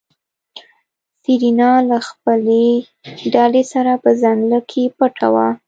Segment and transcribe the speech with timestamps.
[1.23, 2.65] سېرېنا له خپلې
[3.33, 5.47] ډلې سره په ځنګله کې پټه وه.